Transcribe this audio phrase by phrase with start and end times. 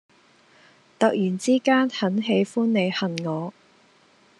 [0.97, 3.53] 突然之間很喜歡你恨我